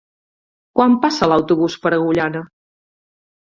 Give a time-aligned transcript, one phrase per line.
[0.79, 2.45] Quan passa l'autobús per Agullana?